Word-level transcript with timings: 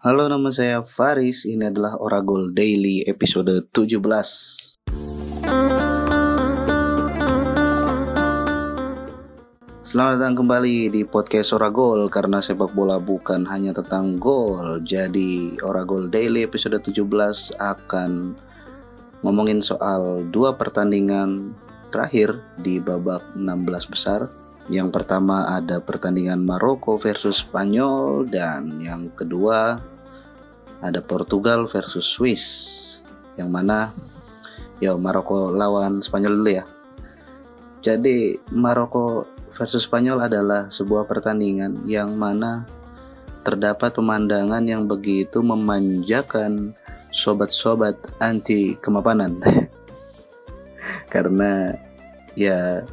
Halo 0.00 0.32
nama 0.32 0.48
saya 0.48 0.80
Faris, 0.80 1.44
ini 1.44 1.68
adalah 1.68 1.92
Oragol 2.00 2.56
Daily 2.56 3.04
episode 3.04 3.68
17 3.68 4.00
Selamat 9.84 10.12
datang 10.16 10.40
kembali 10.40 10.88
di 10.88 11.04
podcast 11.04 11.52
Oragol 11.52 12.08
Karena 12.08 12.40
sepak 12.40 12.72
bola 12.72 12.96
bukan 12.96 13.44
hanya 13.52 13.76
tentang 13.76 14.16
gol. 14.16 14.80
Jadi 14.88 15.60
Oragol 15.60 16.08
Daily 16.08 16.48
episode 16.48 16.80
17 16.80 17.60
akan 17.60 18.40
ngomongin 19.20 19.60
soal 19.60 20.24
dua 20.32 20.56
pertandingan 20.56 21.52
terakhir 21.92 22.40
di 22.56 22.80
babak 22.80 23.20
16 23.36 23.92
besar. 23.92 24.32
Yang 24.72 24.96
pertama 24.96 25.44
ada 25.50 25.82
pertandingan 25.84 26.40
Maroko 26.40 26.96
versus 26.96 27.44
Spanyol 27.44 28.24
dan 28.32 28.80
yang 28.80 29.12
kedua 29.12 29.89
ada 30.80 31.00
Portugal 31.04 31.68
versus 31.68 32.04
Swiss. 32.08 32.44
Yang 33.36 33.50
mana 33.52 33.78
ya 34.80 34.96
Maroko 34.96 35.52
lawan 35.52 36.00
Spanyol 36.00 36.34
dulu 36.40 36.50
ya. 36.50 36.64
Jadi 37.80 38.36
Maroko 38.52 39.24
versus 39.56 39.88
Spanyol 39.88 40.28
adalah 40.28 40.68
sebuah 40.68 41.08
pertandingan 41.08 41.84
yang 41.88 42.16
mana 42.16 42.68
terdapat 43.40 43.96
pemandangan 43.96 44.60
yang 44.68 44.84
begitu 44.84 45.40
memanjakan 45.40 46.76
sobat-sobat 47.08 47.96
anti 48.20 48.76
kemapanan. 48.76 49.40
Karena 51.12 51.72
ya 52.36 52.84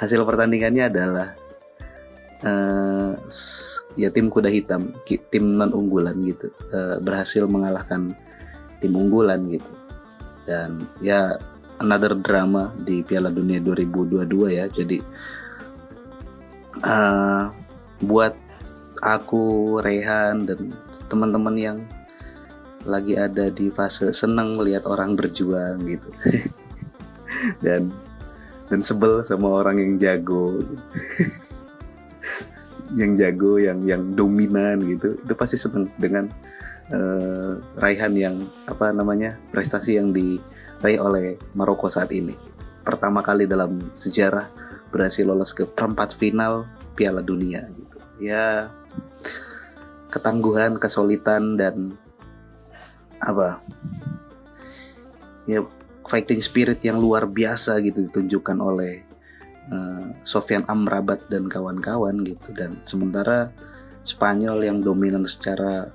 hasil 0.00 0.24
pertandingannya 0.24 0.88
adalah 0.88 1.36
uh, 2.42 3.12
ya 3.98 4.08
tim 4.10 4.28
kuda 4.28 4.50
hitam, 4.50 4.94
tim 5.06 5.44
non 5.58 5.72
unggulan 5.72 6.18
gitu, 6.22 6.50
uh, 6.74 6.98
berhasil 7.02 7.46
mengalahkan 7.46 8.14
tim 8.78 8.92
unggulan 8.92 9.42
gitu. 9.50 9.72
Dan 10.46 10.82
ya 10.98 11.38
another 11.78 12.18
drama 12.18 12.70
di 12.78 13.02
Piala 13.02 13.30
Dunia 13.30 13.58
2022 13.62 14.58
ya. 14.58 14.66
Jadi 14.70 14.98
uh, 16.82 17.50
buat 18.02 18.34
aku 19.02 19.78
Rehan 19.82 20.46
dan 20.46 20.70
teman-teman 21.10 21.56
yang 21.58 21.78
lagi 22.82 23.14
ada 23.14 23.50
di 23.50 23.70
fase 23.70 24.10
senang 24.10 24.58
melihat 24.58 24.86
orang 24.90 25.14
berjuang 25.14 25.78
gitu 25.86 26.10
dan 27.64 27.94
dan 28.66 28.80
sebel 28.82 29.22
sama 29.22 29.50
orang 29.50 29.78
yang 29.78 29.92
jago 30.02 30.62
yang 32.96 33.16
jago 33.16 33.56
yang 33.56 33.84
yang 33.88 34.12
dominan 34.12 34.80
gitu 34.84 35.16
itu 35.16 35.32
pasti 35.36 35.56
seneng 35.56 35.88
dengan 35.96 36.28
uh, 36.92 37.56
raihan 37.80 38.12
yang 38.12 38.36
apa 38.68 38.92
namanya 38.92 39.40
prestasi 39.50 39.96
yang 39.96 40.12
diraih 40.12 41.00
oleh 41.00 41.26
Maroko 41.56 41.88
saat 41.88 42.12
ini. 42.12 42.36
Pertama 42.82 43.22
kali 43.22 43.46
dalam 43.46 43.78
sejarah 43.94 44.50
berhasil 44.92 45.24
lolos 45.24 45.54
ke 45.54 45.64
perempat 45.64 46.12
final 46.18 46.68
Piala 46.98 47.24
Dunia 47.24 47.64
gitu. 47.72 47.98
Ya 48.20 48.68
ketangguhan 50.12 50.76
kesulitan 50.76 51.56
dan 51.56 51.96
apa 53.22 53.62
ya 55.48 55.64
fighting 56.04 56.42
spirit 56.42 56.82
yang 56.84 57.00
luar 57.00 57.24
biasa 57.24 57.80
gitu 57.80 58.10
ditunjukkan 58.10 58.58
oleh 58.60 59.06
uh, 59.70 60.10
Sofian 60.26 60.66
Amrabat 60.66 61.28
dan 61.30 61.46
kawan-kawan 61.46 62.24
gitu. 62.26 62.50
Dan 62.56 62.82
sementara 62.82 63.52
Spanyol 64.02 64.66
yang 64.66 64.82
dominan 64.82 65.22
secara 65.30 65.86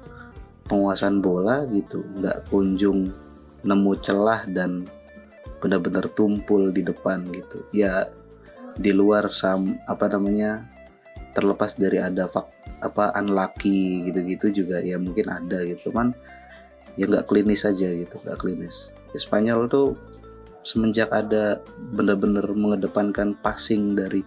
penguasaan 0.68 1.20
bola 1.20 1.68
gitu 1.72 2.04
nggak 2.20 2.48
kunjung 2.52 3.12
nemu 3.64 3.92
celah 4.00 4.48
dan 4.48 4.88
benar-benar 5.60 6.08
tumpul 6.16 6.72
di 6.72 6.88
depan 6.88 7.28
gitu. 7.36 7.68
Ya 7.76 8.08
di 8.78 8.94
luar 8.94 9.28
sam 9.34 9.76
apa 9.90 10.08
namanya 10.08 10.64
terlepas 11.34 11.76
dari 11.76 11.98
ada 12.00 12.30
fak, 12.30 12.48
apa 12.80 13.12
unlucky 13.18 14.06
gitu-gitu 14.08 14.64
juga 14.64 14.80
ya 14.80 14.96
mungkin 14.96 15.28
ada 15.28 15.60
gitu. 15.68 15.92
Kan 15.92 16.16
ya 16.96 17.12
nggak 17.12 17.28
klinis 17.28 17.68
aja 17.68 17.92
gitu 17.92 18.16
nggak 18.24 18.40
klinis. 18.40 18.96
Ya, 19.12 19.20
Spanyol 19.20 19.68
tuh 19.68 20.00
semenjak 20.68 21.08
ada 21.16 21.64
bener-bener 21.96 22.44
mengedepankan 22.52 23.40
passing 23.40 23.96
dari 23.96 24.20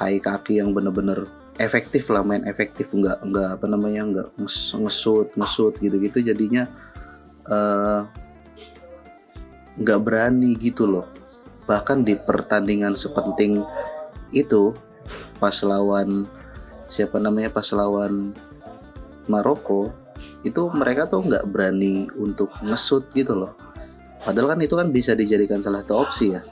kaki 0.00 0.24
kaki 0.24 0.52
yang 0.64 0.72
bener-bener 0.72 1.28
efektif 1.60 2.08
lah 2.08 2.24
main 2.24 2.48
efektif 2.48 2.96
nggak 2.96 3.20
nggak 3.20 3.48
apa 3.60 3.66
namanya 3.68 4.02
nggak 4.08 4.28
ngesut 4.40 5.36
ngesut 5.36 5.76
gitu-gitu 5.84 6.24
jadinya 6.24 6.64
uh, 7.52 8.08
nggak 9.76 10.00
berani 10.00 10.56
gitu 10.56 10.88
loh. 10.88 11.04
Bahkan 11.68 12.08
di 12.08 12.16
pertandingan 12.16 12.96
sepenting 12.96 13.60
itu 14.32 14.72
pas 15.36 15.60
lawan 15.60 16.24
siapa 16.88 17.20
namanya 17.20 17.52
pas 17.52 17.68
lawan 17.76 18.32
Maroko 19.28 19.92
itu 20.46 20.70
mereka 20.72 21.04
tuh 21.10 21.26
nggak 21.26 21.44
berani 21.50 22.08
untuk 22.16 22.48
ngesut 22.64 23.10
gitu 23.12 23.34
loh 23.36 23.65
Padahal 24.26 24.58
kan 24.58 24.60
itu 24.66 24.74
kan 24.74 24.90
bisa 24.90 25.14
dijadikan 25.14 25.62
salah 25.62 25.86
satu 25.86 26.02
opsi 26.02 26.34
ya. 26.34 26.42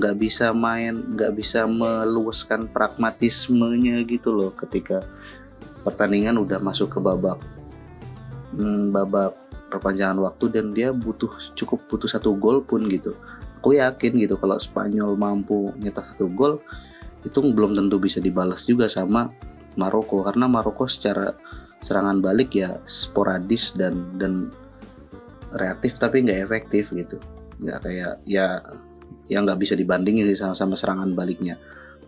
Nggak 0.00 0.16
bisa 0.16 0.56
main, 0.56 1.04
nggak 1.12 1.36
bisa 1.36 1.68
meluaskan 1.68 2.72
pragmatismenya 2.72 4.00
gitu 4.08 4.32
loh 4.32 4.56
ketika 4.56 5.04
pertandingan 5.84 6.40
udah 6.40 6.56
masuk 6.56 6.96
ke 6.96 6.98
babak 7.04 7.36
hmm, 8.56 8.88
babak 8.96 9.36
perpanjangan 9.68 10.16
waktu 10.24 10.48
dan 10.48 10.72
dia 10.72 10.96
butuh 10.96 11.28
cukup 11.52 11.84
butuh 11.92 12.08
satu 12.08 12.32
gol 12.32 12.64
pun 12.64 12.88
gitu. 12.88 13.12
Aku 13.60 13.76
yakin 13.76 14.16
gitu 14.16 14.40
kalau 14.40 14.56
Spanyol 14.56 15.12
mampu 15.14 15.76
nyetak 15.76 16.08
satu 16.08 16.32
gol 16.32 16.64
itu 17.22 17.38
belum 17.38 17.76
tentu 17.76 18.00
bisa 18.00 18.18
dibalas 18.18 18.64
juga 18.64 18.88
sama 18.88 19.28
Maroko 19.78 20.24
karena 20.24 20.50
Maroko 20.50 20.88
secara 20.90 21.36
serangan 21.82 22.18
balik 22.18 22.56
ya 22.58 22.78
sporadis 22.82 23.74
dan 23.74 24.16
dan 24.18 24.50
reaktif 25.56 26.00
tapi 26.00 26.24
nggak 26.24 26.40
efektif 26.44 26.92
gitu. 26.92 27.20
Nggak 27.62 27.78
kayak 27.84 28.14
ya 28.26 28.58
yang 29.30 29.46
nggak 29.46 29.60
bisa 29.60 29.74
dibandingin 29.78 30.28
sama, 30.34 30.56
sama 30.56 30.74
serangan 30.74 31.14
baliknya 31.14 31.56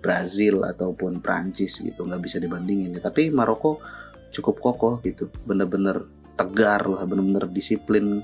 Brazil 0.05 0.61
ataupun 0.69 1.25
Prancis 1.25 1.81
gitu 1.81 2.05
nggak 2.05 2.21
bisa 2.21 2.37
dibandingin 2.37 2.93
tapi 3.01 3.33
Maroko 3.33 3.81
cukup 4.29 4.61
kokoh 4.61 4.95
gitu 5.01 5.33
bener-bener 5.49 6.05
tegar 6.37 6.85
lah 6.85 7.07
bener-bener 7.09 7.49
disiplin 7.49 8.21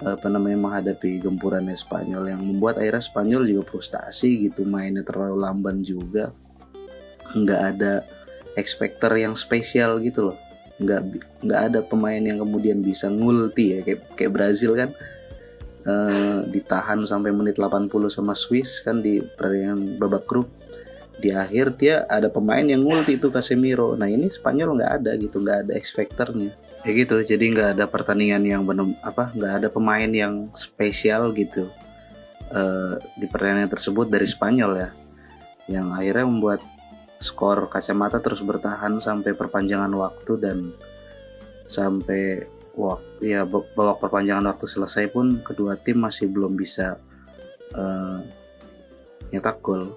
apa 0.00 0.32
namanya 0.32 0.56
menghadapi 0.56 1.20
gempuran 1.20 1.68
Spanyol 1.72 2.30
yang 2.32 2.40
membuat 2.40 2.80
akhirnya 2.80 3.04
Spanyol 3.04 3.42
juga 3.44 3.62
frustasi 3.68 4.48
gitu 4.48 4.64
mainnya 4.64 5.04
terlalu 5.04 5.36
lamban 5.44 5.84
juga. 5.84 6.32
Nggak 7.36 7.60
ada 7.76 8.00
expector 8.56 9.12
yang 9.12 9.36
spesial 9.36 10.00
gitu 10.00 10.32
loh 10.32 10.38
nggak 10.80 11.00
nggak 11.44 11.60
ada 11.70 11.80
pemain 11.84 12.18
yang 12.18 12.40
kemudian 12.40 12.80
bisa 12.80 13.12
ngulti 13.12 13.76
ya 13.76 13.78
kayak 13.84 14.00
kayak 14.16 14.32
Brazil 14.32 14.74
kan. 14.74 14.90
Uh, 15.80 16.44
ditahan 16.52 17.00
sampai 17.08 17.32
menit 17.32 17.56
80 17.56 17.88
sama 18.12 18.36
Swiss 18.36 18.84
kan 18.84 19.00
di 19.00 19.24
pertandingan 19.24 19.96
babak 19.96 20.28
grup. 20.28 20.52
Di 21.16 21.32
akhir 21.32 21.80
dia 21.80 22.04
ada 22.04 22.28
pemain 22.28 22.60
yang 22.64 22.84
ngulti 22.84 23.16
itu 23.16 23.32
Casemiro. 23.32 23.96
Nah 23.96 24.08
ini 24.08 24.28
Spanyol 24.28 24.76
nggak 24.76 24.92
ada 25.00 25.16
gitu 25.16 25.40
nggak 25.40 25.68
ada 25.68 25.72
X 25.80 25.96
factornya. 25.96 26.52
Ya 26.84 26.90
gitu 26.92 27.24
jadi 27.24 27.40
nggak 27.40 27.70
ada 27.80 27.84
pertandingan 27.88 28.44
yang 28.44 28.62
benar 28.64 28.92
apa 29.00 29.32
nggak 29.32 29.52
ada 29.64 29.68
pemain 29.72 30.08
yang 30.08 30.48
spesial 30.52 31.32
gitu 31.32 31.68
uh, 32.52 32.96
di 33.16 33.26
pertandingan 33.28 33.72
tersebut 33.72 34.06
dari 34.08 34.28
Spanyol 34.28 34.72
ya. 34.76 34.88
Yang 35.70 35.86
akhirnya 35.96 36.26
membuat 36.28 36.60
skor 37.20 37.68
kacamata 37.68 38.18
terus 38.24 38.40
bertahan 38.40 38.96
sampai 38.96 39.36
perpanjangan 39.36 39.92
waktu 39.92 40.32
dan 40.40 40.58
sampai 41.68 42.48
waktu 42.72 43.36
ya 43.36 43.44
babak 43.44 44.00
perpanjangan 44.00 44.48
waktu 44.48 44.64
selesai 44.64 45.12
pun 45.12 45.44
kedua 45.44 45.76
tim 45.76 46.00
masih 46.00 46.32
belum 46.32 46.56
bisa 46.56 46.96
uh, 47.76 48.24
nyetak 49.30 49.60
gol. 49.60 49.94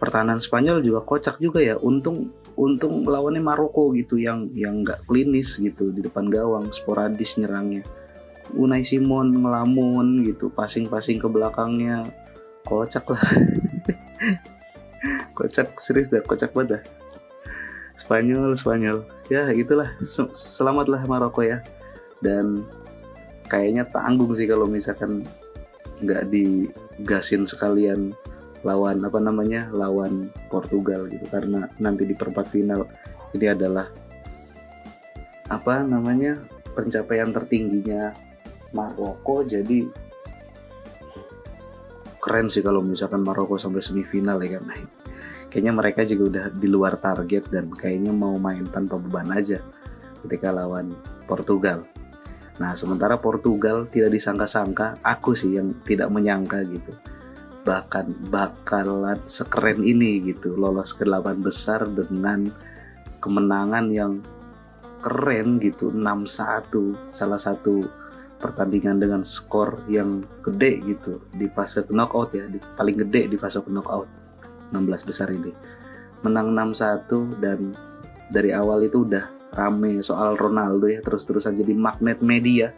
Pertahanan 0.00 0.40
Spanyol 0.40 0.80
juga 0.80 1.04
kocak 1.04 1.38
juga 1.38 1.60
ya. 1.62 1.76
Untung 1.78 2.32
untung 2.56 3.04
lawannya 3.04 3.44
Maroko 3.44 3.92
gitu 3.92 4.16
yang 4.16 4.50
yang 4.56 4.82
nggak 4.82 5.06
klinis 5.06 5.60
gitu 5.60 5.92
di 5.92 6.02
depan 6.02 6.32
gawang, 6.32 6.72
sporadis 6.72 7.36
nyerangnya. 7.36 7.84
Unai 8.54 8.84
Simon 8.84 9.32
ngelamun 9.44 10.24
gitu, 10.28 10.52
passing-passing 10.52 11.20
ke 11.20 11.28
belakangnya. 11.28 12.04
Kocak 12.64 13.12
lah. 13.12 13.24
kocak 15.54 15.78
serius 15.78 16.10
dah 16.10 16.18
kocak 16.18 16.50
banget 16.50 16.68
dah. 16.74 16.82
Spanyol 17.94 18.58
Spanyol. 18.58 19.06
Ya 19.30 19.46
itulah. 19.54 19.94
Selamatlah 20.34 21.06
Maroko 21.06 21.46
ya. 21.46 21.62
Dan 22.18 22.66
kayaknya 23.46 23.86
tanggung 23.86 24.34
sih 24.34 24.50
kalau 24.50 24.66
misalkan 24.66 25.22
nggak 26.02 26.26
digasin 26.26 27.46
sekalian 27.46 28.10
lawan 28.66 28.98
apa 29.06 29.22
namanya 29.22 29.70
lawan 29.70 30.26
Portugal 30.50 31.06
gitu. 31.06 31.22
Karena 31.30 31.70
nanti 31.78 32.02
di 32.02 32.18
perempat 32.18 32.50
final 32.50 32.82
ini 33.30 33.46
adalah 33.46 33.86
apa 35.54 35.86
namanya 35.86 36.34
pencapaian 36.74 37.30
tertingginya 37.30 38.10
Maroko. 38.74 39.46
Jadi 39.46 39.86
keren 42.18 42.50
sih 42.50 42.58
kalau 42.58 42.82
misalkan 42.82 43.22
Maroko 43.22 43.54
sampai 43.54 43.78
semifinal 43.78 44.42
ya 44.42 44.58
kan 44.58 44.66
kayaknya 45.48 45.72
mereka 45.74 46.06
juga 46.06 46.22
udah 46.30 46.46
di 46.54 46.68
luar 46.68 46.96
target 47.00 47.50
dan 47.50 47.72
kayaknya 47.72 48.12
mau 48.12 48.36
main 48.36 48.64
tanpa 48.68 49.00
beban 49.00 49.30
aja 49.32 49.60
ketika 50.24 50.52
lawan 50.52 50.96
Portugal. 51.28 51.84
Nah 52.60 52.72
sementara 52.78 53.18
Portugal 53.18 53.88
tidak 53.90 54.14
disangka-sangka 54.14 55.02
aku 55.02 55.34
sih 55.34 55.58
yang 55.58 55.74
tidak 55.82 56.08
menyangka 56.12 56.62
gitu 56.68 56.94
bahkan 57.64 58.12
bakalan 58.28 59.16
sekeren 59.24 59.80
ini 59.80 60.20
gitu 60.20 60.52
lolos 60.52 60.92
ke 60.92 61.08
delapan 61.08 61.40
besar 61.40 61.88
dengan 61.88 62.52
kemenangan 63.24 63.88
yang 63.88 64.20
keren 65.00 65.56
gitu 65.64 65.88
6-1 65.88 66.72
salah 67.08 67.40
satu 67.40 67.88
pertandingan 68.36 69.00
dengan 69.00 69.24
skor 69.24 69.80
yang 69.88 70.20
gede 70.44 70.84
gitu 70.84 71.24
di 71.32 71.48
fase 71.48 71.80
knockout 71.88 72.36
ya 72.36 72.44
di, 72.44 72.60
paling 72.60 73.00
gede 73.00 73.32
di 73.32 73.36
fase 73.40 73.64
knockout 73.64 74.23
16 74.74 75.08
besar 75.08 75.30
ini. 75.30 75.54
Menang 76.26 76.50
6-1 76.50 77.38
dan 77.38 77.70
dari 78.34 78.50
awal 78.50 78.82
itu 78.82 79.06
udah 79.06 79.30
rame 79.54 80.02
soal 80.02 80.34
Ronaldo 80.34 80.90
ya 80.90 80.98
terus-terusan 80.98 81.54
jadi 81.54 81.72
magnet 81.78 82.18
media. 82.18 82.74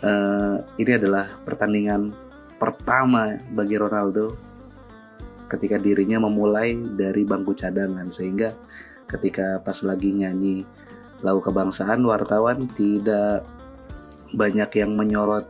Uh, 0.00 0.64
ini 0.80 0.96
adalah 0.96 1.28
pertandingan 1.44 2.16
pertama 2.56 3.36
bagi 3.52 3.76
Ronaldo 3.76 4.32
ketika 5.50 5.76
dirinya 5.76 6.24
memulai 6.24 6.72
dari 6.96 7.26
bangku 7.28 7.52
cadangan 7.52 8.08
sehingga 8.08 8.56
ketika 9.10 9.60
pas 9.60 9.82
lagi 9.82 10.14
nyanyi 10.14 10.62
lagu 11.20 11.42
kebangsaan 11.42 12.00
wartawan 12.06 12.64
tidak 12.78 13.44
banyak 14.30 14.70
yang 14.78 14.94
menyorot 14.94 15.44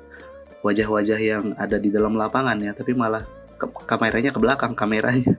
wajah-wajah 0.65 1.21
yang 1.21 1.45
ada 1.61 1.77
di 1.77 1.93
dalam 1.93 2.17
lapangan 2.17 2.57
ya 2.59 2.73
tapi 2.73 2.97
malah 2.97 3.23
ke, 3.61 3.67
kameranya 3.85 4.33
ke 4.33 4.41
belakang 4.41 4.73
kameranya. 4.73 5.37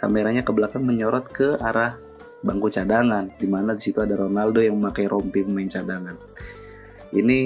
Kameranya 0.00 0.40
ke 0.40 0.52
belakang 0.56 0.80
menyorot 0.80 1.28
ke 1.28 1.60
arah 1.60 2.00
bangku 2.40 2.72
cadangan 2.72 3.28
di 3.36 3.44
mana 3.44 3.76
di 3.76 3.84
situ 3.84 4.00
ada 4.00 4.16
Ronaldo 4.16 4.64
yang 4.64 4.80
memakai 4.80 5.04
rompi 5.04 5.44
pemain 5.44 5.68
cadangan. 5.68 6.16
Ini 7.12 7.40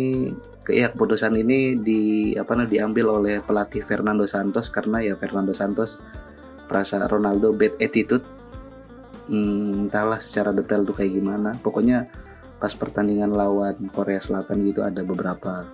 ya 0.70 0.94
keputusan 0.94 1.34
ini 1.34 1.74
di 1.74 2.32
apa 2.38 2.54
namanya 2.54 2.70
diambil 2.70 3.18
oleh 3.18 3.42
pelatih 3.42 3.82
Fernando 3.82 4.22
Santos 4.30 4.70
karena 4.70 5.02
ya 5.02 5.18
Fernando 5.18 5.50
Santos 5.50 5.98
perasa 6.70 7.02
Ronaldo 7.10 7.50
bad 7.50 7.74
attitude. 7.82 8.22
Hmm, 9.26 9.88
entahlah 9.88 10.20
secara 10.22 10.54
detail 10.54 10.86
tuh 10.86 10.94
kayak 10.94 11.10
gimana. 11.10 11.58
Pokoknya 11.58 12.06
pas 12.62 12.70
pertandingan 12.70 13.34
lawan 13.34 13.90
Korea 13.90 14.22
Selatan 14.22 14.62
gitu 14.62 14.86
ada 14.86 15.02
beberapa 15.02 15.66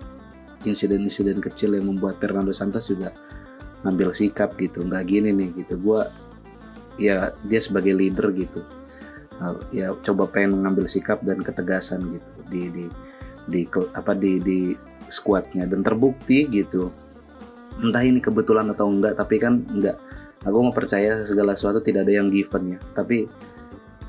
insiden-insiden 0.65 1.37
kecil 1.39 1.77
yang 1.77 1.93
membuat 1.93 2.17
Fernando 2.17 2.53
Santos 2.55 2.89
juga 2.89 3.13
ngambil 3.81 4.13
sikap 4.13 4.53
gitu 4.57 4.85
nggak 4.85 5.03
gini 5.09 5.29
nih 5.33 5.49
gitu. 5.65 5.77
Gue 5.81 6.01
ya 7.01 7.33
dia 7.45 7.59
sebagai 7.61 7.95
leader 7.95 8.29
gitu. 8.35 8.61
Nah, 9.41 9.57
ya 9.73 9.89
coba 10.05 10.29
pengen 10.29 10.61
mengambil 10.61 10.85
sikap 10.85 11.21
dan 11.25 11.41
ketegasan 11.41 12.13
gitu 12.13 12.31
di 12.51 12.69
di 12.69 12.85
di 13.49 13.61
apa 13.97 14.13
di 14.13 14.37
di 14.37 14.59
skuadnya 15.09 15.65
dan 15.65 15.81
terbukti 15.81 16.45
gitu 16.45 16.93
entah 17.81 18.03
ini 18.03 18.21
kebetulan 18.21 18.69
atau 18.69 18.87
enggak 18.91 19.17
tapi 19.17 19.41
kan 19.41 19.63
enggak 19.71 19.97
aku 20.45 20.57
mau 20.61 20.73
percaya 20.73 21.23
segala 21.25 21.57
sesuatu 21.57 21.81
tidak 21.81 22.05
ada 22.05 22.13
yang 22.21 22.29
given 22.29 22.77
ya 22.77 22.79
tapi 22.93 23.25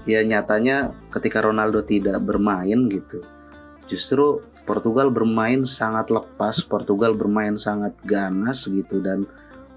ya 0.05 0.21
nyatanya 0.27 0.93
ketika 1.15 1.41
Ronaldo 1.41 1.81
tidak 1.87 2.19
bermain 2.23 2.91
gitu 2.91 3.23
justru 3.87 4.43
Portugal 4.63 5.11
bermain 5.11 5.67
sangat 5.67 6.11
lepas 6.11 6.63
Portugal 6.67 7.15
bermain 7.15 7.59
sangat 7.59 7.95
ganas 8.07 8.67
gitu 8.71 9.03
dan 9.03 9.27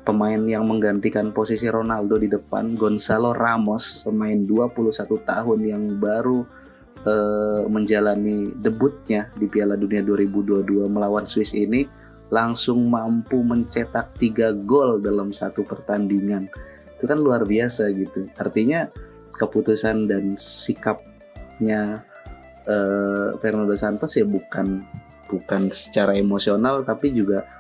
pemain 0.06 0.38
yang 0.46 0.70
menggantikan 0.70 1.34
posisi 1.34 1.66
Ronaldo 1.66 2.22
di 2.22 2.30
depan 2.30 2.78
Gonzalo 2.78 3.34
Ramos 3.34 4.06
pemain 4.06 4.38
21 4.38 4.86
tahun 5.26 5.60
yang 5.66 5.84
baru 5.98 6.46
uh, 7.02 7.66
menjalani 7.66 8.54
debutnya 8.62 9.34
di 9.34 9.50
Piala 9.50 9.74
Dunia 9.74 10.06
2022 10.06 10.86
melawan 10.86 11.26
Swiss 11.26 11.58
ini 11.58 11.90
langsung 12.30 12.86
mampu 12.86 13.42
mencetak 13.42 14.14
tiga 14.22 14.54
gol 14.54 15.02
dalam 15.02 15.34
satu 15.34 15.66
pertandingan. 15.66 16.50
Itu 16.98 17.06
kan 17.10 17.22
luar 17.22 17.46
biasa 17.46 17.90
gitu. 17.94 18.30
Artinya 18.38 18.90
keputusan 19.34 20.10
dan 20.10 20.38
sikapnya 20.38 22.06
uh, 22.70 23.36
Fernando 23.42 23.74
Santos 23.74 24.14
ya 24.18 24.26
bukan 24.26 24.82
bukan 25.26 25.74
secara 25.74 26.14
emosional 26.14 26.86
tapi 26.86 27.10
juga 27.10 27.55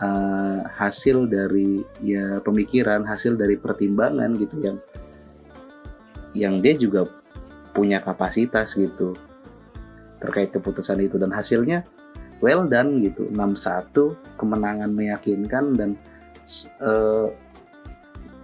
uh, 0.00 0.60
hasil 0.74 1.26
dari 1.30 1.82
ya 2.02 2.40
pemikiran 2.42 3.06
hasil 3.06 3.38
dari 3.38 3.58
pertimbangan 3.58 4.34
gitu 4.38 4.56
yang 4.62 4.78
yang 6.34 6.54
dia 6.58 6.74
juga 6.74 7.06
punya 7.74 8.02
kapasitas 8.02 8.74
gitu 8.74 9.14
terkait 10.18 10.50
keputusan 10.50 11.02
itu. 11.04 11.18
Dan 11.18 11.30
hasilnya 11.30 11.86
well 12.42 12.66
done 12.66 13.02
gitu. 13.02 13.30
6-1 13.30 14.38
kemenangan 14.38 14.90
meyakinkan 14.90 15.74
dan 15.78 15.90
uh, 16.82 17.28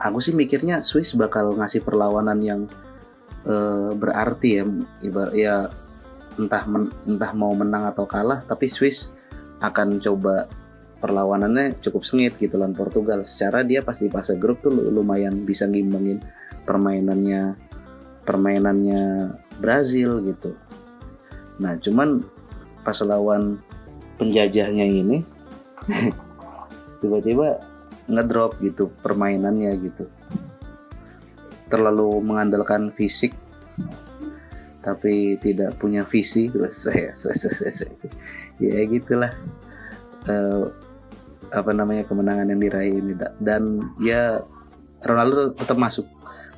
aku 0.00 0.18
sih 0.18 0.32
mikirnya 0.32 0.80
Swiss 0.80 1.12
bakal 1.12 1.52
ngasih 1.56 1.84
perlawanan 1.84 2.38
yang 2.40 2.60
uh, 3.44 3.92
berarti 3.92 4.62
ya 4.62 4.64
ibarat 5.04 5.34
ya 5.36 5.56
entah 6.40 6.64
men, 6.64 6.88
entah 7.04 7.32
mau 7.36 7.52
menang 7.52 7.84
atau 7.90 8.08
kalah 8.08 8.40
tapi 8.48 8.70
Swiss 8.70 9.12
akan 9.60 10.00
coba 10.00 10.48
perlawanannya 11.00 11.80
cukup 11.80 12.04
sengit 12.04 12.36
gitu 12.36 12.60
lawan 12.60 12.76
Portugal. 12.76 13.24
Secara 13.24 13.64
dia 13.64 13.80
pasti 13.80 14.12
fase 14.12 14.36
grup 14.36 14.60
tuh 14.60 14.70
lumayan 14.70 15.48
bisa 15.48 15.64
ngimbangin 15.64 16.20
permainannya 16.68 17.56
permainannya 18.28 19.34
Brazil 19.58 20.20
gitu. 20.28 20.52
Nah 21.58 21.80
cuman 21.80 22.20
pas 22.84 22.96
lawan 23.00 23.58
penjajahnya 24.20 24.84
ini 24.84 25.24
tiba-tiba 27.00 27.64
ngedrop 28.06 28.60
gitu 28.60 28.92
permainannya 29.00 29.72
gitu. 29.80 30.04
Terlalu 31.72 32.20
mengandalkan 32.20 32.92
fisik 32.92 33.32
tapi 34.84 35.40
tidak 35.40 35.80
punya 35.80 36.04
visi. 36.04 36.52
Ya 38.60 38.84
gitulah. 38.84 39.32
Uh, 40.28 40.68
apa 41.50 41.70
namanya 41.74 42.06
kemenangan 42.06 42.50
yang 42.50 42.60
diraih 42.62 42.94
ini 43.02 43.14
dan 43.42 43.82
ya 43.98 44.42
Ronaldo 45.04 45.56
tetap 45.56 45.76
masuk. 45.80 46.06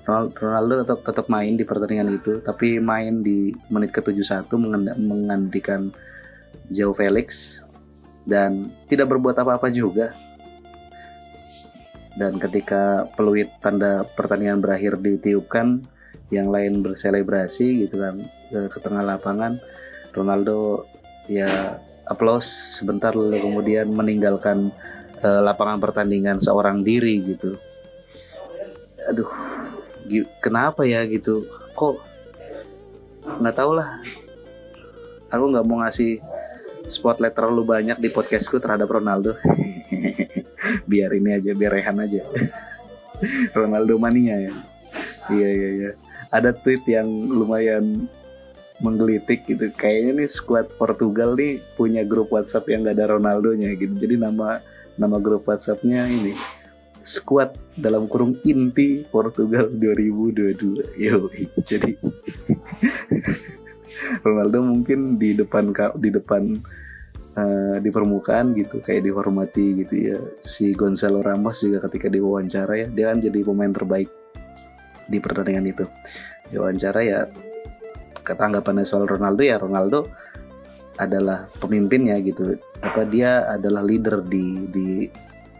Ronaldo 0.02 0.82
tetap 0.82 0.98
tetap 1.06 1.26
main 1.30 1.54
di 1.54 1.62
pertandingan 1.62 2.10
itu 2.10 2.42
tapi 2.42 2.82
main 2.82 3.22
di 3.22 3.54
menit 3.70 3.94
ke-71 3.94 4.50
menggantikan 4.98 5.94
Jauh 6.74 6.94
Felix. 6.94 7.60
Dan 8.22 8.70
tidak 8.86 9.10
berbuat 9.14 9.34
apa-apa 9.34 9.70
juga. 9.70 10.14
Dan 12.14 12.38
ketika 12.38 13.06
peluit 13.14 13.50
tanda 13.62 14.06
pertandingan 14.14 14.62
berakhir 14.62 14.98
ditiupkan 14.98 15.82
yang 16.34 16.50
lain 16.50 16.82
berselebrasi 16.82 17.86
gitu 17.86 18.00
kan 18.00 18.24
ke 18.48 18.78
tengah 18.80 19.04
lapangan 19.04 19.60
Ronaldo 20.12 20.88
ya 21.28 21.80
aplaus 22.06 22.78
sebentar 22.80 23.14
lalu 23.14 23.38
kemudian 23.38 23.86
meninggalkan 23.90 24.74
uh, 25.22 25.40
lapangan 25.40 25.78
pertandingan 25.78 26.42
seorang 26.42 26.82
diri 26.82 27.22
gitu. 27.22 27.56
Aduh 29.10 29.30
kenapa 30.42 30.82
ya 30.84 31.06
gitu? 31.06 31.46
Kok 31.74 31.94
nggak 33.42 33.56
tau 33.56 33.72
lah. 33.74 34.02
Aku 35.32 35.48
nggak 35.48 35.64
mau 35.64 35.80
ngasih 35.80 36.20
spotlight 36.90 37.32
terlalu 37.32 37.64
banyak 37.64 37.98
di 38.02 38.12
podcastku 38.12 38.58
terhadap 38.58 38.90
Ronaldo. 38.90 39.38
Biar 40.90 41.10
ini 41.16 41.34
aja 41.34 41.56
biar 41.56 41.72
rehan 41.72 41.98
aja. 41.98 42.22
Ronaldo 43.58 43.96
mania 43.96 44.36
ya. 44.38 44.54
Iya 45.30 45.48
iya 45.48 45.70
iya. 45.72 45.90
Ada 46.32 46.52
tweet 46.52 46.84
yang 46.88 47.08
lumayan 47.28 48.08
menggelitik 48.82 49.46
gitu. 49.46 49.70
Kayaknya 49.72 50.26
nih 50.26 50.28
squad 50.28 50.66
Portugal 50.76 51.38
nih 51.38 51.62
punya 51.78 52.02
grup 52.02 52.34
WhatsApp 52.34 52.68
yang 52.68 52.84
gak 52.84 52.98
ada 52.98 53.16
Ronaldonya 53.16 53.72
gitu. 53.78 53.94
Jadi 53.96 54.18
nama 54.18 54.58
nama 54.98 55.16
grup 55.22 55.48
WhatsAppnya 55.48 56.04
ini 56.10 56.34
squad 57.02 57.58
dalam 57.74 58.06
kurung 58.06 58.38
inti 58.46 59.02
Portugal 59.10 59.66
2022 59.74 61.02
yo 61.02 61.26
jadi 61.70 61.98
Ronaldo 64.24 64.58
mungkin 64.64 65.18
di 65.18 65.36
depan 65.36 65.74
di 65.98 66.10
depan 66.10 66.42
uh, 67.36 67.76
di 67.78 67.90
permukaan 67.92 68.56
gitu 68.56 68.80
kayak 68.80 69.04
dihormati 69.04 69.84
gitu 69.84 69.94
ya. 69.94 70.18
Si 70.40 70.72
Gonzalo 70.72 71.20
Ramos 71.20 71.60
juga 71.60 71.84
ketika 71.86 72.08
diwawancara 72.08 72.72
ya 72.72 72.88
dia 72.88 73.12
kan 73.12 73.20
jadi 73.20 73.44
pemain 73.44 73.70
terbaik 73.70 74.08
di 75.06 75.18
pertandingan 75.20 75.68
itu. 75.68 75.84
Diwawancara 76.50 77.00
ya 77.04 77.28
ketanggapannya 78.22 78.86
soal 78.86 79.04
Ronaldo 79.04 79.42
ya 79.42 79.58
Ronaldo 79.58 80.08
adalah 80.96 81.48
pemimpinnya 81.58 82.18
gitu. 82.22 82.58
Apa 82.82 83.06
dia 83.06 83.46
adalah 83.50 83.82
leader 83.82 84.22
di 84.22 84.70
di 84.70 84.86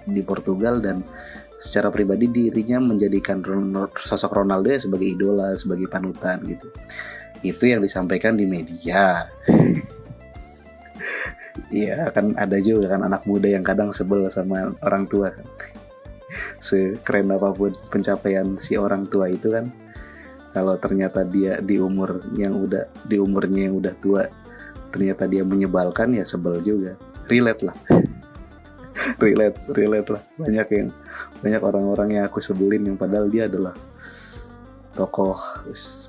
di 0.03 0.21
Portugal 0.23 0.83
dan 0.83 1.03
secara 1.63 1.95
pribadi 1.95 2.27
dirinya 2.27 2.83
menjadikan 2.83 3.39
sosok 3.95 4.43
Ronaldo 4.43 4.75
ya 4.75 4.83
sebagai 4.83 5.07
idola 5.07 5.55
sebagai 5.55 5.87
panutan 5.87 6.43
gitu. 6.47 6.67
Itu 7.43 7.71
yang 7.71 7.83
disampaikan 7.83 8.35
di 8.35 8.47
media. 8.47 9.27
Iya 11.73 12.09
kan 12.13 12.33
ada 12.37 12.57
juga 12.61 12.97
kan 12.97 13.05
anak 13.05 13.29
muda 13.29 13.49
yang 13.49 13.65
kadang 13.65 13.93
sebel 13.93 14.29
sama 14.33 14.73
orang 14.85 15.05
tua 15.09 15.33
kan. 15.33 15.45
Sekeren 16.65 17.33
apa 17.33 17.53
pun 17.53 17.73
pencapaian 17.93 18.57
si 18.57 18.77
orang 18.77 19.09
tua 19.09 19.29
itu 19.29 19.53
kan 19.53 19.69
kalau 20.53 20.77
ternyata 20.77 21.25
dia 21.25 21.59
di 21.65 21.81
umur 21.81 22.21
yang 22.37 22.53
udah 22.55 22.85
di 23.09 23.17
umurnya 23.17 23.73
yang 23.73 23.81
udah 23.81 23.95
tua 23.97 24.29
ternyata 24.93 25.25
dia 25.25 25.43
menyebalkan 25.43 26.13
ya 26.13 26.29
sebel 26.29 26.61
juga. 26.61 27.01
Relate 27.27 27.63
lah. 27.65 27.77
Relate 29.25 29.57
relate 29.73 30.09
lah. 30.13 30.23
Banyak 30.37 30.69
yang 30.69 30.89
banyak 31.41 31.63
orang-orang 31.65 32.09
yang 32.21 32.25
aku 32.29 32.45
sebelin 32.45 32.85
yang 32.85 33.01
padahal 33.01 33.33
dia 33.33 33.49
adalah 33.49 33.73
tokoh 34.93 35.41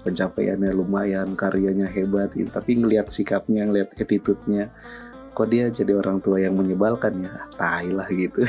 pencapaiannya 0.04 0.76
lumayan 0.76 1.32
karyanya 1.40 1.88
hebat 1.88 2.36
gitu. 2.36 2.52
Tapi 2.52 2.84
ngelihat 2.84 3.08
sikapnya 3.08 3.64
ngelihat 3.64 3.96
attitude-nya 3.96 4.68
kok 5.32 5.48
dia 5.48 5.72
jadi 5.72 5.96
orang 5.96 6.20
tua 6.20 6.44
yang 6.44 6.60
menyebalkan 6.60 7.24
ya? 7.24 7.48
Tai 7.56 7.88
lah 7.96 8.12
gitu. 8.12 8.44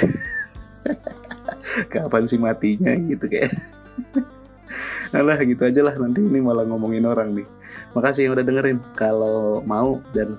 Kapan 1.95 2.27
sih 2.27 2.43
matinya 2.43 2.91
gitu 2.91 3.31
kayak 3.31 3.55
Alah 5.15 5.39
gitu 5.47 5.63
aja 5.63 5.81
lah 5.87 5.95
nanti 5.95 6.27
ini 6.27 6.43
malah 6.43 6.67
ngomongin 6.67 7.07
orang 7.07 7.31
nih. 7.39 7.47
Makasih 7.95 8.27
yang 8.27 8.35
udah 8.35 8.45
dengerin. 8.45 8.79
Kalau 8.99 9.63
mau 9.63 10.03
dan 10.11 10.35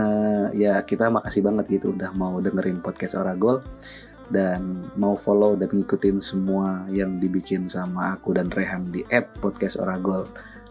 uh, 0.00 0.48
ya 0.56 0.80
kita 0.80 1.12
makasih 1.12 1.44
banget 1.44 1.80
gitu 1.80 1.92
udah 1.92 2.10
mau 2.16 2.40
dengerin 2.40 2.80
podcast 2.80 3.20
Oragol 3.20 3.60
dan 4.32 4.88
mau 4.96 5.20
follow 5.20 5.52
dan 5.52 5.68
ngikutin 5.68 6.16
semua 6.24 6.88
yang 6.88 7.20
dibikin 7.20 7.68
sama 7.68 8.16
aku 8.16 8.32
dan 8.32 8.48
Rehan 8.48 8.88
di 8.88 9.04
@podcastoragol 9.12 10.24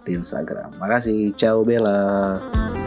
di 0.03 0.17
Instagram. 0.17 0.81
Makasih, 0.81 1.31
ciao 1.37 1.61
Bella. 1.61 2.82